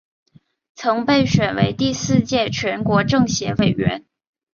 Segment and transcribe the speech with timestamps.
[0.73, 4.03] 曾被选为第四届全国政协委员。